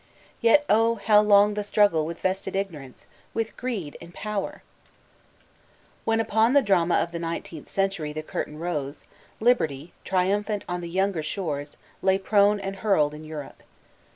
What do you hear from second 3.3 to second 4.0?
with greed